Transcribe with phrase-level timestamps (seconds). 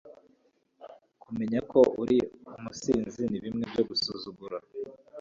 [1.21, 2.17] kumenya ko uri
[2.57, 4.57] umusizi nibintu byo gusuzugura